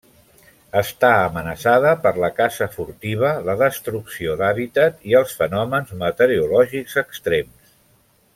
[0.79, 7.75] Està amenaçada per la caça furtiva, la destrucció d'hàbitat i els fenòmens meteorològics extrems.